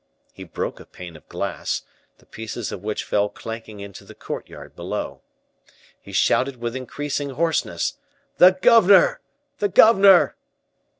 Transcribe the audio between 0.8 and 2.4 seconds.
pane of glass, the